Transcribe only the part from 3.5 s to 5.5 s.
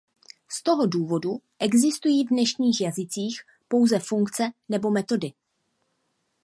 pouze funkce nebo metody.